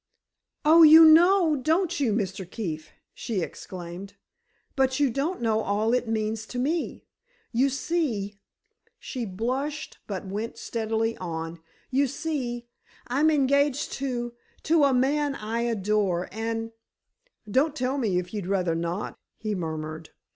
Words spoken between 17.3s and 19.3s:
"Don't tell me if you'd rather not,"